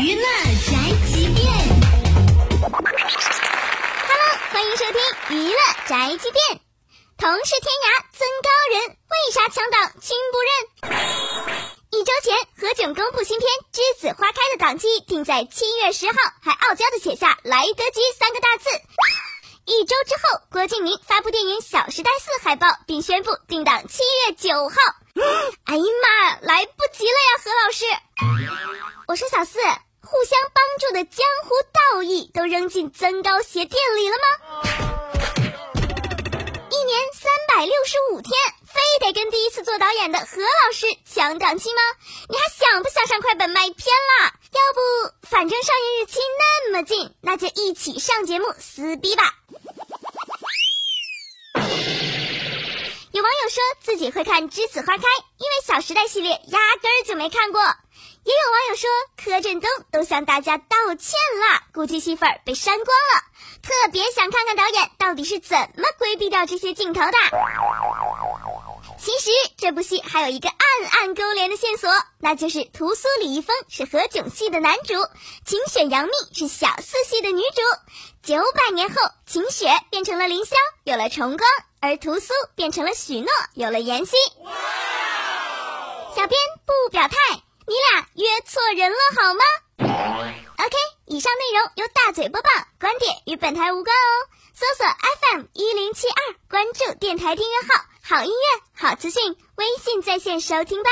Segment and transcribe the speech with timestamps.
[0.00, 1.44] 娱乐宅急便
[2.70, 2.78] ，Hello，
[4.52, 5.00] 欢迎收听
[5.30, 6.60] 娱乐宅急便。
[7.18, 10.50] 同是天涯尊高人，为啥墙倒君不认？
[11.90, 18.70] 一周前，何炅公布新片《栀子花开》的档期定在七月十号，还傲娇的写下“来得及”三个大字。
[19.64, 24.76] 一周之后，郭敬明发布电影《小时代四》海报，并宣布定档七月九号。
[25.64, 27.84] 哎呀妈呀，来不及了呀，何老师！
[29.08, 29.58] 我说小四，
[30.18, 34.26] 互相帮助的江湖道义都扔进增高鞋店里了吗？
[36.72, 38.32] 一年三百六十五天，
[38.66, 41.80] 非得跟第一次做导演的何老师抢档期吗？
[42.28, 44.34] 你还想不想上快本卖片啦？
[44.50, 49.36] 要不，反正上映日期那么近，那就一起上节目撕逼吧。
[53.48, 55.02] 说自己会看《栀子花开》，
[55.38, 57.60] 因为《小时代》系列压根儿就没看过。
[58.24, 60.66] 也有网友说柯震东都向大家道
[60.98, 63.22] 歉了，估计戏份被删光了。
[63.62, 67.12] 特别想看看导演到底是怎么规避掉这些镜头的。
[68.98, 70.58] 其实这部戏还有一个暗
[70.90, 74.94] 暗勾连的线索，那就是屠苏李易峰是何炅系的男主，
[75.46, 77.62] 秦雪杨幂是小四系的女主。
[78.22, 81.48] 九百年后，秦雪变成了凌霄，有了重光。
[81.80, 84.16] 而屠苏变成了许诺，有了妍希。
[86.16, 87.16] 小编不表态，
[87.66, 89.40] 你俩约错人了好吗
[90.58, 90.76] ？OK，
[91.06, 92.48] 以上内容由大嘴播报，
[92.80, 94.28] 观点与本台无关哦。
[94.54, 100.90] 搜索 FM 一零七二，关注电台订阅号，好音乐、好资讯，微信在线收听吧。